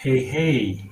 Hey, 0.00 0.30
hey. 0.32 0.90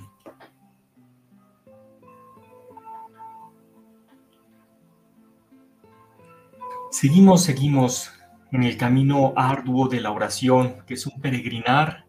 Seguimos, 6.90 7.44
seguimos 7.44 8.12
en 8.50 8.64
el 8.64 8.76
camino 8.76 9.32
arduo 9.36 9.86
de 9.86 10.00
la 10.00 10.10
oración, 10.10 10.84
que 10.88 10.94
es 10.94 11.06
un 11.06 11.20
peregrinar. 11.20 12.04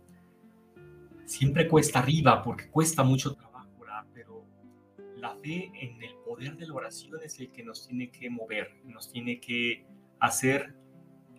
Siempre 1.25 1.67
cuesta 1.67 1.99
arriba 1.99 2.41
porque 2.41 2.67
cuesta 2.67 3.03
mucho 3.03 3.35
trabajo 3.35 3.69
orar, 3.79 4.07
pero 4.11 4.43
la 5.17 5.35
fe 5.35 5.69
en 5.75 6.02
el 6.02 6.16
poder 6.25 6.57
de 6.57 6.66
la 6.66 6.73
oración 6.73 7.19
es 7.23 7.39
el 7.39 7.52
que 7.52 7.63
nos 7.63 7.88
tiene 7.88 8.09
que 8.09 8.27
mover, 8.31 8.71
nos 8.85 9.11
tiene 9.11 9.39
que 9.39 9.85
hacer 10.19 10.73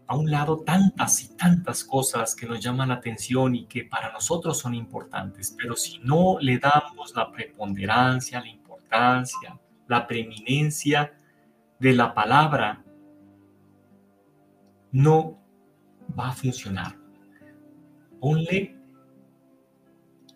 a 0.09 0.17
un 0.17 0.31
lado 0.31 0.61
tantas 0.61 1.23
y 1.23 1.37
tantas 1.37 1.85
cosas 1.85 2.35
que 2.35 2.47
nos 2.47 2.61
llaman 2.61 2.89
la 2.89 2.95
atención 2.95 3.55
y 3.55 3.67
que 3.67 3.85
para 3.85 4.11
nosotros 4.11 4.59
son 4.59 4.75
importantes, 4.75 5.55
pero 5.57 5.77
si 5.77 5.99
no 5.99 6.39
le 6.41 6.59
damos 6.59 7.15
la 7.15 7.31
preponderancia, 7.31 8.41
la 8.41 8.49
importancia, 8.49 9.61
la 9.87 10.07
preeminencia 10.07 11.13
de 11.79 11.93
la 11.93 12.15
palabra, 12.15 12.83
no 14.93 15.39
va 16.19 16.31
a 16.31 16.33
funcionar. 16.33 16.97
Ponle 18.19 18.77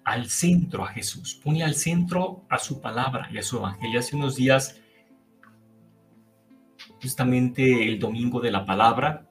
al 0.05 0.29
centro 0.29 0.85
a 0.85 0.89
Jesús, 0.89 1.41
ponle 1.43 1.65
al 1.65 1.75
centro 1.75 2.45
a 2.51 2.59
su 2.59 2.79
palabra 2.83 3.27
y 3.33 3.39
a 3.39 3.43
su 3.43 3.57
evangelio. 3.57 4.01
Hace 4.01 4.17
unos 4.17 4.37
días, 4.37 4.79
justamente 7.01 7.89
el 7.89 7.99
domingo 7.99 8.39
de 8.39 8.51
la 8.51 8.67
palabra, 8.67 9.27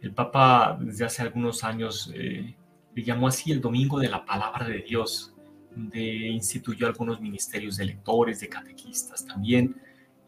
el 0.00 0.12
Papa 0.12 0.78
desde 0.80 1.04
hace 1.04 1.22
algunos 1.22 1.64
años 1.64 2.12
eh, 2.14 2.54
le 2.94 3.02
llamó 3.02 3.28
así 3.28 3.52
el 3.52 3.60
Domingo 3.60 3.98
de 3.98 4.08
la 4.08 4.24
Palabra 4.24 4.66
de 4.66 4.78
Dios, 4.78 5.34
donde 5.70 6.28
instituyó 6.28 6.86
algunos 6.86 7.20
ministerios 7.20 7.76
de 7.76 7.86
lectores, 7.86 8.40
de 8.40 8.48
catequistas 8.48 9.26
también, 9.26 9.76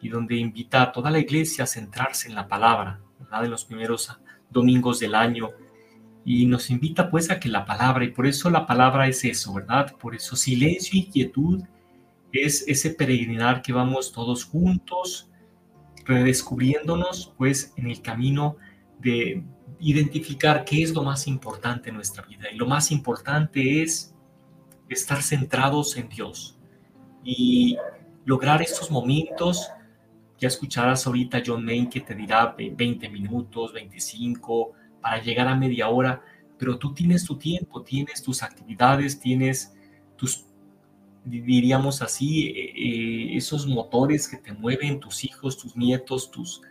y 0.01 0.09
donde 0.09 0.37
invita 0.37 0.83
a 0.83 0.93
toda 0.93 1.11
la 1.11 1.19
iglesia 1.19 1.65
a 1.65 1.67
centrarse 1.67 2.29
en 2.29 2.35
la 2.35 2.49
palabra, 2.49 3.01
¿verdad? 3.19 3.45
En 3.45 3.51
los 3.51 3.65
primeros 3.65 4.17
domingos 4.49 5.01
del 5.01 5.15
año. 5.15 5.51
Y 6.25 6.47
nos 6.47 6.71
invita 6.71 7.11
pues 7.11 7.31
a 7.31 7.41
que 7.41 7.49
la 7.49 7.65
palabra, 7.65 8.05
y 8.05 8.13
por 8.13 8.27
eso 8.27 8.51
la 8.51 8.67
palabra 8.67 9.09
es 9.09 9.25
eso, 9.25 9.55
¿verdad? 9.55 9.97
Por 9.97 10.15
eso 10.15 10.37
silencio 10.37 10.99
y 10.99 11.07
quietud 11.07 11.63
es 12.33 12.65
ese 12.69 12.91
peregrinar 12.91 13.63
que 13.63 13.73
vamos 13.73 14.13
todos 14.13 14.45
juntos, 14.45 15.31
redescubriéndonos 16.05 17.33
pues 17.37 17.73
en 17.77 17.91
el 17.91 18.01
camino 18.03 18.57
de 19.01 19.43
identificar 19.79 20.65
qué 20.65 20.83
es 20.83 20.93
lo 20.93 21.03
más 21.03 21.27
importante 21.27 21.91
en 21.91 21.97
nuestra 21.97 22.25
vida. 22.25 22.51
Y 22.53 22.57
lo 22.57 22.67
más 22.67 22.91
importante 22.91 23.83
es 23.83 24.15
estar 24.89 25.23
centrados 25.23 25.97
en 25.97 26.09
Dios 26.09 26.59
y 27.25 27.77
lograr 28.25 28.63
estos 28.63 28.91
momentos. 28.91 29.71
Ya 30.39 30.49
escucharás 30.49 31.07
ahorita 31.07 31.43
John 31.45 31.65
Main 31.65 31.89
que 31.89 32.01
te 32.01 32.15
dirá 32.15 32.55
20 32.59 33.09
minutos, 33.09 33.73
25, 33.73 34.73
para 35.01 35.23
llegar 35.23 35.49
a 35.49 35.55
media 35.55 35.89
hora, 35.89 36.23
pero 36.59 36.79
tú 36.79 36.93
tienes 36.93 37.25
tu 37.25 37.37
tiempo, 37.37 37.83
tienes 37.83 38.23
tus 38.23 38.43
actividades, 38.43 39.19
tienes 39.19 39.75
tus, 40.17 40.47
diríamos 41.25 42.03
así, 42.03 42.49
eh, 42.49 42.73
eh, 42.77 43.37
esos 43.37 43.67
motores 43.67 44.29
que 44.29 44.37
te 44.37 44.53
mueven, 44.53 45.01
tus 45.01 45.25
hijos, 45.25 45.57
tus 45.57 45.77
nietos, 45.77 46.31
tus, 46.31 46.63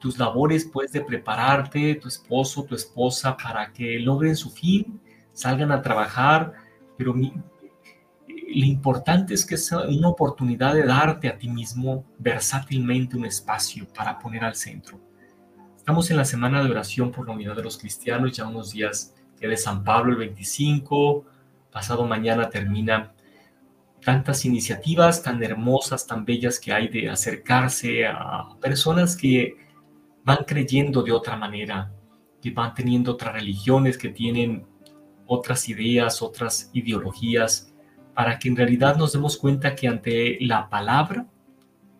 tus 0.00 0.18
labores 0.18 0.68
pues 0.72 0.92
de 0.92 1.00
prepararte, 1.00 1.94
tu 1.96 2.08
esposo, 2.08 2.64
tu 2.64 2.74
esposa, 2.74 3.36
para 3.36 3.72
que 3.72 3.98
logren 4.00 4.34
su 4.36 4.50
fin, 4.50 5.00
salgan 5.32 5.70
a 5.70 5.82
trabajar, 5.82 6.52
pero 6.96 7.14
lo 7.14 8.64
importante 8.64 9.34
es 9.34 9.46
que 9.46 9.54
es 9.54 9.70
una 9.70 10.08
oportunidad 10.08 10.74
de 10.74 10.84
darte 10.84 11.28
a 11.28 11.38
ti 11.38 11.48
mismo 11.48 12.04
versátilmente 12.18 13.16
un 13.16 13.26
espacio 13.26 13.86
para 13.94 14.18
poner 14.18 14.44
al 14.44 14.56
centro. 14.56 14.98
Estamos 15.76 16.10
en 16.10 16.16
la 16.16 16.24
semana 16.24 16.62
de 16.62 16.70
oración 16.70 17.12
por 17.12 17.26
la 17.26 17.34
unidad 17.34 17.56
de 17.56 17.62
los 17.62 17.78
cristianos, 17.78 18.36
ya 18.36 18.46
unos 18.46 18.72
días 18.72 19.14
que 19.38 19.46
de 19.46 19.56
San 19.56 19.84
Pablo 19.84 20.12
el 20.12 20.18
25, 20.18 21.24
pasado 21.70 22.04
mañana 22.04 22.50
termina 22.50 23.12
tantas 24.04 24.44
iniciativas 24.44 25.22
tan 25.22 25.42
hermosas, 25.42 26.06
tan 26.06 26.24
bellas 26.24 26.58
que 26.58 26.72
hay 26.72 26.88
de 26.88 27.08
acercarse 27.08 28.06
a 28.06 28.48
personas 28.60 29.16
que 29.16 29.67
van 30.28 30.44
creyendo 30.44 31.02
de 31.02 31.10
otra 31.10 31.36
manera, 31.36 31.90
que 32.42 32.50
van 32.50 32.74
teniendo 32.74 33.12
otras 33.12 33.32
religiones, 33.32 33.96
que 33.96 34.10
tienen 34.10 34.66
otras 35.26 35.70
ideas, 35.70 36.20
otras 36.20 36.70
ideologías, 36.74 37.72
para 38.14 38.38
que 38.38 38.50
en 38.50 38.56
realidad 38.56 38.98
nos 38.98 39.14
demos 39.14 39.38
cuenta 39.38 39.74
que 39.74 39.88
ante 39.88 40.36
la 40.42 40.68
palabra 40.68 41.26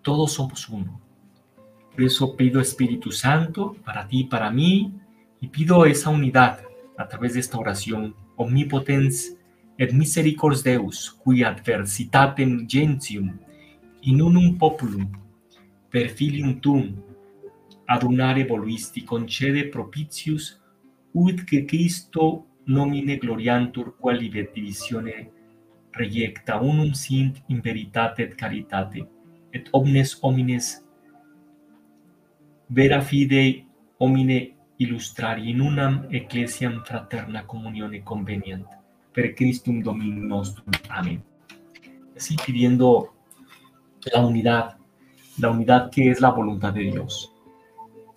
todos 0.03 0.33
somos 0.33 0.69
uno. 0.69 1.01
Por 1.91 2.03
eso 2.03 2.37
pido 2.37 2.61
Espíritu 2.61 3.13
Santo 3.13 3.75
para 3.83 4.07
ti 4.07 4.25
para 4.25 4.51
mí, 4.51 4.93
y 5.41 5.49
pido 5.49 5.87
esa 5.87 6.11
unidad 6.11 6.61
a 6.99 7.09
través 7.09 7.33
de 7.33 7.41
esta 7.41 7.57
oración. 7.57 8.15
Omnipotens 8.37 9.39
et 9.79 9.91
misericors 9.95 10.63
Deus, 10.63 11.19
qui 11.25 11.43
adversitatem 11.45 12.67
gentium, 12.69 13.39
in 14.03 14.21
unum 14.21 14.59
populum, 14.59 15.11
per 15.89 16.11
filium 16.11 16.61
tuum, 16.61 16.95
adunare 17.89 18.45
voluisti 18.45 19.03
concede 19.05 19.69
propitius 19.69 20.61
ut 21.15 21.45
que 21.45 21.65
Christo 21.65 22.47
nomine 22.67 23.17
gloriantur 23.17 23.97
quali 23.99 24.29
de 24.29 24.51
divisione 24.55 25.31
reiecta 25.93 26.61
unum 26.61 26.93
sint 26.93 27.43
in 27.49 27.61
veritate 27.61 28.23
et 28.23 28.35
caritate 28.37 29.07
et 29.53 29.71
omnes 29.73 30.19
homines 30.23 30.85
vera 32.69 33.01
fidei 33.01 33.65
homine 33.99 34.55
illustrari 34.77 35.51
in 35.51 35.61
unam 35.61 36.07
ecclesiam 36.11 36.83
fraterna 36.85 37.47
comunione 37.47 38.03
conveniant 38.03 38.67
per 39.13 39.35
Christum 39.35 39.83
Dominum 39.83 40.29
nostrum. 40.29 40.71
Amén. 40.91 41.25
Así 42.17 42.37
pidiendo 42.37 43.15
la 44.13 44.25
unidad, 44.25 44.77
la 45.39 45.51
unidad 45.51 45.91
que 45.91 46.11
es 46.11 46.21
la 46.21 46.31
voluntad 46.31 46.73
de 46.73 46.83
Dios. 46.83 47.33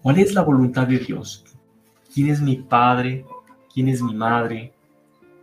¿Cuál 0.01 0.17
es 0.17 0.34
la 0.34 0.41
voluntad 0.41 0.88
de 0.88 0.97
Dios? 0.97 1.45
¿Quién 2.12 2.29
es 2.29 2.41
mi 2.41 2.56
Padre? 2.56 3.23
¿Quién 3.72 3.88
es 3.88 4.01
mi 4.01 4.16
Madre? 4.16 4.73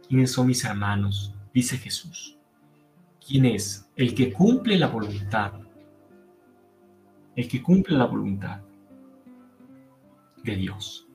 ¿Quiénes 0.09 0.33
son 0.33 0.49
mis 0.49 0.65
hermanos? 0.65 1.33
Dice 1.55 1.79
Jesús. 1.79 2.37
¿Quién 3.25 3.47
es? 3.47 3.89
El 3.95 4.15
que 4.15 4.33
cumple 4.33 4.77
la 4.77 4.89
voluntad. 4.89 5.53
El 7.37 7.47
que 7.47 7.63
cumple 7.63 7.97
la 7.97 8.07
voluntad 8.07 8.61
de 10.43 10.57
Dios. 10.57 11.07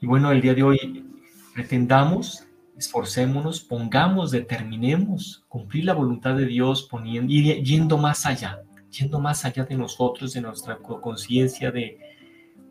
Y 0.00 0.06
bueno, 0.06 0.32
el 0.32 0.40
día 0.40 0.54
de 0.54 0.62
hoy 0.62 1.04
pretendamos, 1.52 2.46
esforcémonos, 2.78 3.60
pongamos, 3.60 4.30
determinemos 4.30 5.44
cumplir 5.48 5.84
la 5.84 5.92
voluntad 5.92 6.36
de 6.36 6.46
Dios 6.46 6.84
poniendo, 6.84 7.30
yendo 7.30 7.98
más 7.98 8.24
allá, 8.24 8.62
yendo 8.90 9.20
más 9.20 9.44
allá 9.44 9.64
de 9.64 9.76
nosotros, 9.76 10.32
de 10.32 10.40
nuestra 10.40 10.78
conciencia, 10.78 11.70
de, 11.70 11.98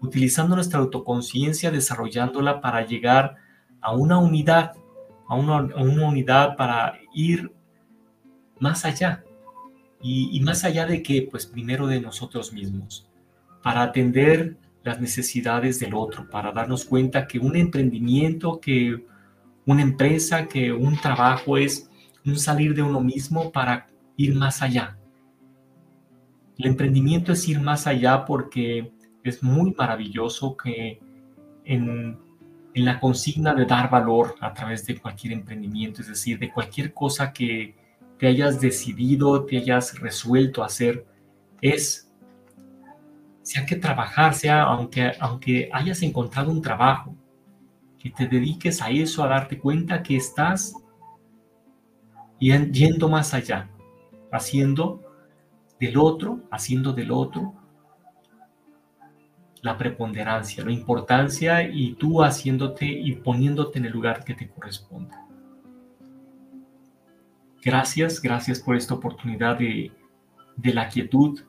utilizando 0.01 0.55
nuestra 0.55 0.79
autoconciencia, 0.79 1.71
desarrollándola 1.71 2.61
para 2.61 2.85
llegar 2.85 3.35
a 3.81 3.93
una 3.93 4.17
unidad, 4.17 4.73
a 5.27 5.35
una, 5.35 5.61
unidad 5.61 6.55
para 6.55 6.99
ir 7.13 7.51
más 8.59 8.85
allá. 8.85 9.23
Y, 10.01 10.39
más 10.41 10.63
allá 10.63 10.85
de 10.85 11.03
que, 11.03 11.27
pues 11.29 11.45
primero 11.45 11.85
de 11.85 11.99
nosotros 11.99 12.53
mismos, 12.53 13.09
para 13.61 13.83
atender 13.83 14.55
las 14.83 15.01
necesidades 15.01 15.79
del 15.79 15.93
otro, 15.93 16.29
para 16.29 16.53
darnos 16.53 16.85
cuenta 16.85 17.27
que 17.27 17.37
un 17.37 17.57
emprendimiento, 17.57 18.61
que 18.61 19.05
una 19.65 19.81
empresa, 19.81 20.47
que 20.47 20.71
un 20.71 20.95
trabajo 20.97 21.57
es 21.57 21.89
un 22.25 22.39
salir 22.39 22.73
de 22.73 22.81
uno 22.81 23.01
mismo 23.01 23.51
para 23.51 23.87
ir 24.15 24.35
más 24.35 24.61
allá. 24.61 24.97
El 26.57 26.67
emprendimiento 26.67 27.33
es 27.33 27.47
ir 27.49 27.59
más 27.59 27.85
allá 27.85 28.25
porque 28.25 28.91
es 29.23 29.43
muy 29.43 29.73
maravilloso 29.77 30.55
que 30.55 30.99
en 31.65 32.17
en 32.73 32.85
la 32.85 32.99
consigna 32.99 33.53
de 33.53 33.65
dar 33.65 33.89
valor 33.89 34.35
a 34.39 34.53
través 34.53 34.85
de 34.85 34.97
cualquier 34.99 35.33
emprendimiento, 35.33 36.01
es 36.01 36.07
decir, 36.07 36.37
de 36.39 36.51
cualquier 36.51 36.93
cosa 36.93 37.33
que 37.33 37.75
te 38.17 38.27
hayas 38.27 38.59
decidido, 38.61 39.45
te 39.45 39.57
hayas 39.57 39.99
resuelto 39.99 40.63
hacer, 40.63 41.05
es, 41.61 42.11
sea 43.41 43.65
que 43.65 43.75
trabajar, 43.75 44.33
sea 44.33 44.63
aunque, 44.63 45.13
aunque 45.19 45.69
hayas 45.73 46.01
encontrado 46.03 46.51
un 46.51 46.61
trabajo, 46.61 47.15
que 47.97 48.09
te 48.09 48.27
dediques 48.27 48.81
a 48.81 48.89
eso, 48.91 49.23
a 49.23 49.27
darte 49.27 49.57
cuenta 49.57 50.01
que 50.01 50.15
estás 50.15 50.73
yendo 52.39 53.09
más 53.09 53.33
allá, 53.33 53.69
haciendo 54.31 55.01
del 55.79 55.97
otro, 55.97 56.39
haciendo 56.51 56.93
del 56.93 57.11
otro 57.11 57.53
la 59.61 59.77
preponderancia, 59.77 60.63
la 60.63 60.71
importancia 60.71 61.63
y 61.63 61.93
tú 61.93 62.23
haciéndote 62.23 62.85
y 62.85 63.13
poniéndote 63.15 63.79
en 63.79 63.85
el 63.85 63.91
lugar 63.91 64.23
que 64.23 64.33
te 64.33 64.47
corresponde. 64.47 65.15
Gracias, 67.61 68.21
gracias 68.21 68.61
por 68.61 68.77
esta 68.77 68.93
oportunidad 68.93 69.57
de, 69.57 69.91
la 70.63 70.87
quietud 70.87 71.41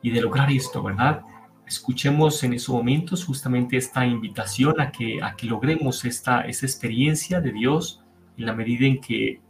y 0.00 0.10
de 0.10 0.22
lograr 0.22 0.50
esto, 0.50 0.82
¿verdad? 0.82 1.22
Escuchemos 1.66 2.42
en 2.42 2.54
esos 2.54 2.74
momentos 2.74 3.24
justamente 3.24 3.76
esta 3.76 4.06
invitación 4.06 4.80
a 4.80 4.90
que, 4.90 5.22
a 5.22 5.36
que 5.36 5.46
logremos 5.46 6.06
esta, 6.06 6.40
esta 6.42 6.64
experiencia 6.64 7.40
de 7.40 7.52
Dios 7.52 8.02
en 8.38 8.46
la 8.46 8.54
medida 8.54 8.86
en 8.86 8.98
que, 9.00 9.42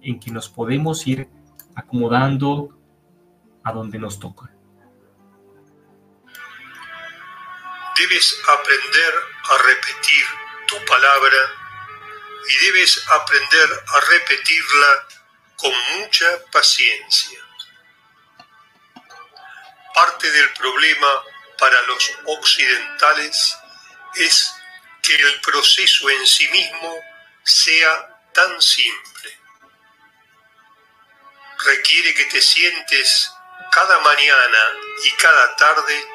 en 0.00 0.20
que 0.20 0.30
nos 0.30 0.48
podemos 0.48 1.04
ir 1.08 1.28
acomodando 1.74 2.78
a 3.64 3.72
donde 3.72 3.98
nos 3.98 4.20
toca. 4.20 4.53
Debes 7.96 8.40
aprender 8.48 9.14
a 9.44 9.58
repetir 9.58 10.26
tu 10.66 10.84
palabra 10.84 11.38
y 12.48 12.66
debes 12.66 13.02
aprender 13.08 13.84
a 13.86 14.00
repetirla 14.00 15.06
con 15.56 15.72
mucha 15.96 16.44
paciencia. 16.50 17.40
Parte 19.94 20.30
del 20.30 20.52
problema 20.54 21.24
para 21.58 21.80
los 21.82 22.12
occidentales 22.26 23.56
es 24.16 24.54
que 25.02 25.14
el 25.14 25.40
proceso 25.40 26.10
en 26.10 26.26
sí 26.26 26.48
mismo 26.48 26.98
sea 27.44 28.20
tan 28.32 28.60
simple. 28.60 29.38
Requiere 31.64 32.14
que 32.14 32.24
te 32.24 32.42
sientes 32.42 33.30
cada 33.70 33.98
mañana 34.00 34.58
y 35.04 35.10
cada 35.12 35.56
tarde 35.56 36.13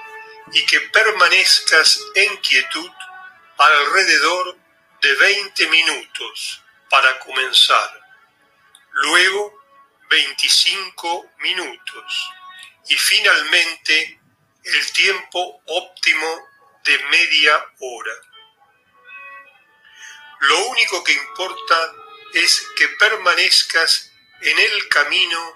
y 0.54 0.66
que 0.66 0.80
permanezcas 0.82 2.00
en 2.16 2.38
quietud 2.38 2.92
alrededor 3.58 4.58
de 5.02 5.16
20 5.16 5.68
minutos 5.68 6.64
para 6.90 7.20
comenzar, 7.20 8.02
luego 8.92 9.62
25 10.10 11.32
minutos. 11.40 12.32
Y 12.88 12.96
finalmente 12.96 14.20
el 14.64 14.92
tiempo 14.94 15.62
óptimo 15.66 16.48
de 16.84 16.98
media 17.06 17.66
hora. 17.80 18.14
Lo 20.42 20.68
único 20.70 21.04
que 21.04 21.14
importa 21.14 21.94
es 22.34 22.66
que 22.76 22.88
permanezcas 22.90 24.12
en 24.42 24.58
el 24.58 24.88
camino 24.88 25.54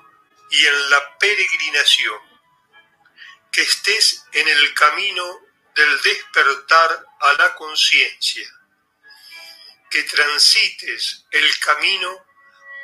y 0.51 0.65
en 0.65 0.89
la 0.89 1.17
peregrinación 1.17 2.32
que 3.53 3.61
estés 3.61 4.25
en 4.31 4.47
el 4.47 4.73
camino 4.73 5.41
del 5.75 6.01
despertar 6.01 7.05
a 7.19 7.33
la 7.33 7.55
conciencia, 7.55 8.49
que 9.91 10.03
transites 10.03 11.25
el 11.29 11.59
camino 11.59 12.25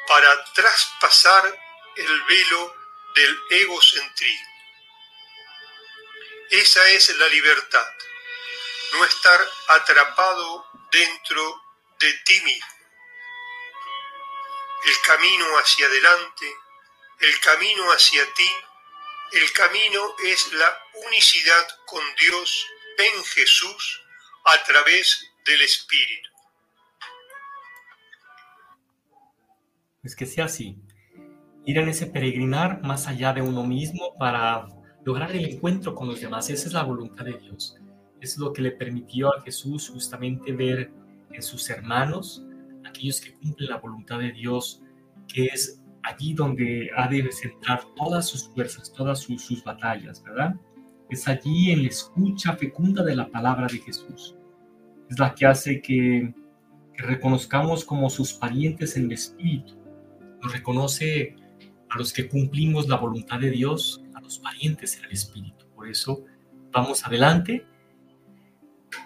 para 0.07 0.44
traspasar 0.54 1.60
el 1.95 2.21
velo 2.24 2.75
del 3.16 3.39
egocentrismo. 3.50 4.48
Esa 6.51 6.88
es 6.89 7.10
la 7.18 7.27
libertad, 7.27 7.92
no 8.94 9.06
estar 9.06 9.51
atrapado 9.69 10.68
dentro 10.92 11.63
de 12.00 12.13
ti 12.25 12.42
mismo. 12.42 12.68
El 14.86 15.01
camino 15.01 15.45
hacia 15.57 15.88
adelante, 15.88 16.56
el 17.19 17.39
camino 17.39 17.92
hacia 17.92 18.33
ti, 18.33 18.50
el 19.31 19.51
camino 19.53 20.01
es 20.25 20.53
la 20.53 20.69
unicidad 21.07 21.67
con 21.85 22.01
Dios 22.19 22.65
en 22.97 23.23
Jesús 23.23 24.01
a 24.45 24.63
través 24.65 25.23
del 25.45 25.61
Espíritu. 25.61 26.29
Es 30.03 30.15
que 30.15 30.25
sea 30.25 30.45
así. 30.45 30.77
Ir 31.65 31.77
en 31.77 31.89
ese 31.89 32.07
peregrinar 32.07 32.81
más 32.81 33.07
allá 33.07 33.33
de 33.33 33.41
uno 33.41 33.63
mismo 33.63 34.15
para 34.17 34.67
lograr 35.05 35.31
el 35.35 35.45
encuentro 35.45 35.93
con 35.93 36.07
los 36.07 36.21
demás. 36.21 36.49
Esa 36.49 36.67
es 36.67 36.73
la 36.73 36.83
voluntad 36.83 37.25
de 37.25 37.37
Dios. 37.37 37.75
Es 38.21 38.37
lo 38.37 38.51
que 38.51 38.61
le 38.61 38.71
permitió 38.71 39.35
a 39.35 39.41
Jesús 39.41 39.89
justamente 39.89 40.51
ver 40.53 40.91
en 41.31 41.43
sus 41.43 41.69
hermanos, 41.69 42.43
aquellos 42.83 43.21
que 43.21 43.33
cumplen 43.33 43.69
la 43.69 43.77
voluntad 43.77 44.19
de 44.19 44.31
Dios, 44.31 44.81
que 45.27 45.45
es 45.45 45.79
allí 46.03 46.33
donde 46.33 46.89
ha 46.95 47.07
de 47.07 47.29
centrar 47.31 47.81
todas 47.95 48.27
sus 48.27 48.49
fuerzas, 48.49 48.91
todas 48.93 49.19
sus, 49.19 49.63
batallas, 49.63 50.23
¿verdad? 50.23 50.55
Es 51.09 51.27
allí 51.27 51.71
en 51.71 51.83
la 51.83 51.89
escucha 51.89 52.55
fecunda 52.55 53.03
de 53.03 53.15
la 53.15 53.27
palabra 53.27 53.67
de 53.67 53.79
Jesús. 53.79 54.35
Es 55.09 55.19
la 55.19 55.33
que 55.33 55.45
hace 55.45 55.81
que, 55.81 56.33
reconozcamos 56.97 57.85
como 57.85 58.09
sus 58.09 58.33
parientes 58.33 58.97
en 58.97 59.05
el 59.05 59.13
Espíritu. 59.13 59.73
Nos 60.43 60.51
reconoce 60.51 61.33
a 61.89 61.97
los 61.97 62.11
que 62.11 62.27
cumplimos 62.27 62.89
la 62.89 62.97
voluntad 62.97 63.39
de 63.39 63.51
Dios, 63.51 64.03
a 64.15 64.19
los 64.19 64.39
parientes 64.39 64.97
en 64.97 65.05
el 65.05 65.11
Espíritu. 65.13 65.65
Por 65.75 65.87
eso, 65.87 66.25
vamos 66.73 67.05
adelante 67.05 67.65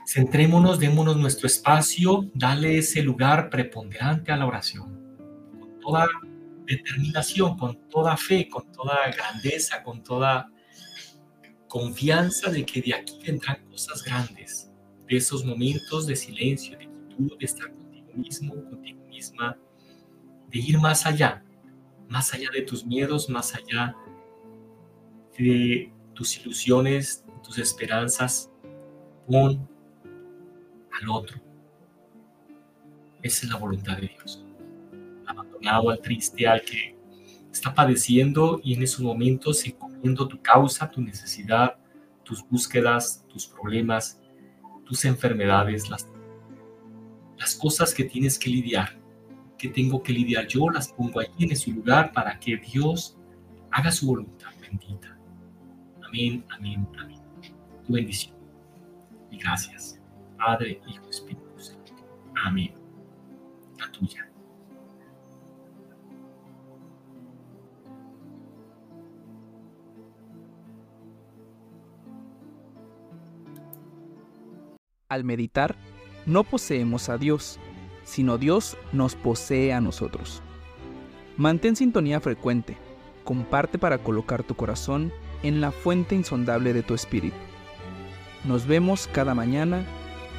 centrémonos, 0.08 0.80
démonos 0.80 1.18
nuestro 1.18 1.48
espacio, 1.48 2.30
dale 2.34 2.78
ese 2.78 3.02
lugar 3.02 3.50
preponderante 3.50 4.32
a 4.32 4.38
la 4.38 4.46
oración. 4.46 5.00
Toda 5.82 6.08
determinación, 6.66 7.58
con 7.58 7.88
toda 7.90 8.16
fe, 8.18 8.48
con 8.50 8.72
toda 8.72 9.10
grandeza, 9.12 9.84
con 9.84 10.04
toda 10.04 10.50
confianza 11.68 12.50
de 12.52 12.66
que 12.66 12.82
de 12.82 12.94
aquí 12.94 13.20
vendrán 13.26 13.66
cosas 13.70 14.04
grandes, 14.04 14.72
de 15.08 15.18
esos 15.18 15.44
momentos 15.44 16.06
de 16.08 16.16
silencio, 16.16 16.78
de 16.78 16.88
quietud, 16.88 17.38
de 17.38 17.46
estar 17.46 17.74
contigo 17.74 18.14
mismo, 18.14 18.54
contigo 18.70 19.04
misma, 19.08 19.58
de 20.50 20.60
ir 20.60 20.80
más 20.80 21.06
allá, 21.06 21.44
más 22.08 22.34
allá 22.34 22.50
de 22.54 22.62
tus 22.62 22.86
miedos, 22.86 23.30
más 23.30 23.56
allá 23.56 23.96
de 25.38 25.92
tus 26.14 26.38
ilusiones, 26.38 27.26
tus 27.44 27.58
esperanzas, 27.58 28.52
pon 29.28 29.68
al 30.92 31.10
otro. 31.10 31.42
Esa 33.24 33.46
es 33.46 33.52
la 33.52 33.58
voluntad 33.58 33.98
de 33.98 34.10
Dios 34.10 34.46
abandonado, 35.34 35.90
al 35.90 36.00
triste, 36.00 36.48
al 36.48 36.62
que 36.62 36.96
está 37.52 37.74
padeciendo 37.74 38.60
y 38.64 38.74
en 38.74 38.84
esos 38.84 39.02
momentos 39.02 39.66
encomiendo 39.66 40.28
tu 40.28 40.42
causa, 40.42 40.90
tu 40.90 41.02
necesidad, 41.02 41.76
tus 42.24 42.48
búsquedas, 42.48 43.26
tus 43.28 43.46
problemas, 43.46 44.20
tus 44.86 45.06
enfermedades, 45.06 45.90
las, 45.90 46.10
las 47.38 47.56
cosas 47.56 47.94
que 47.94 48.06
tienes 48.06 48.40
que 48.40 48.50
lidiar, 48.50 48.98
que 49.58 49.70
tengo 49.70 50.02
que 50.02 50.14
lidiar 50.14 50.48
yo, 50.48 50.70
las 50.70 50.92
pongo 50.92 51.20
allí 51.20 51.46
en 51.50 51.56
su 51.56 51.72
lugar 51.72 52.12
para 52.12 52.40
que 52.40 52.58
Dios 52.58 53.18
haga 53.72 53.92
su 53.92 54.08
voluntad 54.08 54.50
bendita. 54.60 55.18
Amén, 56.06 56.46
amén, 56.50 56.88
amén. 57.00 57.22
Tu 57.86 57.94
bendición. 57.94 58.36
Y 59.32 59.38
gracias. 59.38 60.00
Padre, 60.38 60.82
Hijo, 60.88 61.10
Espíritu 61.10 61.60
Santo. 61.60 61.94
Amén. 62.36 62.74
La 63.80 63.92
tuya. 63.92 64.33
Al 75.14 75.24
meditar, 75.24 75.76
no 76.26 76.44
poseemos 76.44 77.08
a 77.08 77.20
Dios, 77.20 77.60
sino 78.04 78.40
Dios 78.40 78.76
nos 78.94 79.14
posee 79.14 79.72
a 79.72 79.80
nosotros. 79.80 80.42
Mantén 81.38 81.76
sintonía 81.76 82.20
frecuente, 82.20 82.78
comparte 83.24 83.78
para 83.78 84.00
colocar 84.00 84.42
tu 84.42 84.56
corazón 84.56 85.14
en 85.44 85.62
la 85.62 85.72
fuente 85.72 86.16
insondable 86.16 86.74
de 86.74 86.82
tu 86.82 86.96
espíritu. 86.96 87.38
Nos 88.44 88.66
vemos 88.66 89.06
cada 89.06 89.36
mañana 89.36 89.86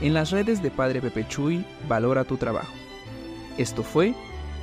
en 0.01 0.13
las 0.13 0.33
redes 0.33 0.61
de 0.61 0.73
Padre 0.73 1.01
Pepe 1.01 1.25
Chuy, 1.29 1.65
Valora 1.89 2.25
tu 2.25 2.37
Trabajo. 2.37 2.75
Esto 3.59 3.85
fue 3.85 4.13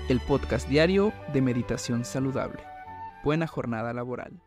el 0.10 0.20
podcast 0.20 0.68
diario 0.68 1.14
de 1.32 1.42
Meditación 1.42 2.04
Saludable. 2.04 2.60
Buena 3.24 3.48
jornada 3.48 3.94
laboral. 3.94 4.42